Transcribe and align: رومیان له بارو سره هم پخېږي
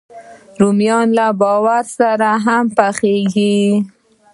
رومیان 0.59 1.07
له 1.17 1.27
بارو 1.39 1.79
سره 1.97 2.29
هم 2.45 2.65
پخېږي 2.77 3.57